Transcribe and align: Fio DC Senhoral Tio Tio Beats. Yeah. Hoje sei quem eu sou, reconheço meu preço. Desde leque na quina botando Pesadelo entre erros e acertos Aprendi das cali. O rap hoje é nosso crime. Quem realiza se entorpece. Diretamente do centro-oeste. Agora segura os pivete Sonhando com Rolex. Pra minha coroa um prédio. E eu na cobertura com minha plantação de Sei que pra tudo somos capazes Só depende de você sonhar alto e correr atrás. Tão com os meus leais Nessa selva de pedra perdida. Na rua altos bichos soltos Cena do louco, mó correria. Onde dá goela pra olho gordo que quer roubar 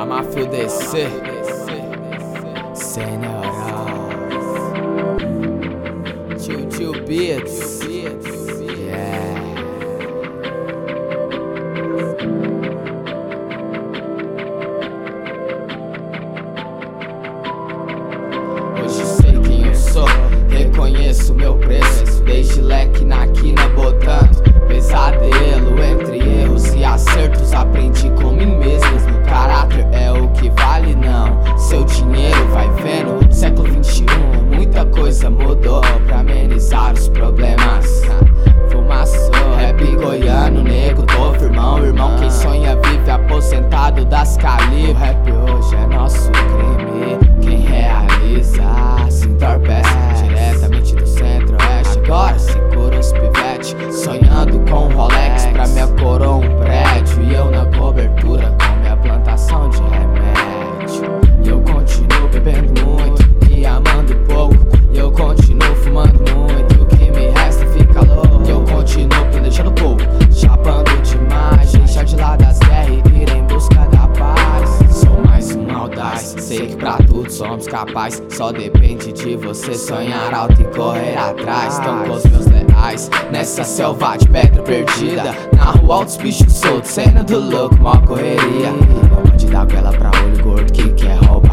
Fio 0.00 0.46
DC 0.46 1.10
Senhoral 2.74 4.08
Tio 6.38 6.66
Tio 6.68 6.92
Beats. 7.04 7.80
Yeah. 7.82 9.42
Hoje 18.82 19.04
sei 19.04 19.38
quem 19.42 19.66
eu 19.66 19.74
sou, 19.74 20.06
reconheço 20.48 21.34
meu 21.34 21.58
preço. 21.58 22.22
Desde 22.24 22.62
leque 22.62 23.04
na 23.04 23.26
quina 23.28 23.68
botando 23.68 24.42
Pesadelo 24.66 25.78
entre 25.82 26.18
erros 26.42 26.72
e 26.74 26.84
acertos 26.84 27.52
Aprendi 27.52 28.08
das 44.10 44.36
cali. 44.36 44.90
O 44.90 44.92
rap 44.92 45.30
hoje 45.30 45.76
é 45.76 45.86
nosso 45.86 46.30
crime. 46.32 47.18
Quem 47.40 47.60
realiza 47.60 48.62
se 49.08 49.26
entorpece. 49.28 49.88
Diretamente 50.22 50.96
do 50.96 51.06
centro-oeste. 51.06 51.98
Agora 52.04 52.38
segura 52.38 52.98
os 52.98 53.12
pivete 53.12 53.76
Sonhando 53.92 54.58
com 54.68 54.88
Rolex. 54.88 55.46
Pra 55.46 55.66
minha 55.68 55.86
coroa 55.86 56.36
um 56.36 56.58
prédio. 56.58 57.22
E 57.22 57.34
eu 57.34 57.50
na 57.50 57.64
cobertura 57.78 58.54
com 58.60 58.80
minha 58.80 58.96
plantação 58.96 59.70
de 59.70 59.80
Sei 76.50 76.66
que 76.66 76.74
pra 76.74 76.94
tudo 76.94 77.30
somos 77.30 77.68
capazes 77.68 78.20
Só 78.30 78.50
depende 78.50 79.12
de 79.12 79.36
você 79.36 79.72
sonhar 79.72 80.34
alto 80.34 80.60
e 80.60 80.64
correr 80.64 81.16
atrás. 81.16 81.78
Tão 81.78 82.02
com 82.02 82.14
os 82.14 82.24
meus 82.24 82.46
leais 82.46 83.08
Nessa 83.30 83.62
selva 83.62 84.16
de 84.16 84.28
pedra 84.28 84.60
perdida. 84.60 85.32
Na 85.56 85.66
rua 85.66 85.98
altos 85.98 86.16
bichos 86.16 86.52
soltos 86.52 86.90
Cena 86.90 87.22
do 87.22 87.38
louco, 87.38 87.76
mó 87.76 87.96
correria. 88.04 88.72
Onde 89.32 89.46
dá 89.46 89.64
goela 89.64 89.92
pra 89.92 90.10
olho 90.24 90.42
gordo 90.42 90.72
que 90.72 90.92
quer 90.94 91.18
roubar 91.18 91.49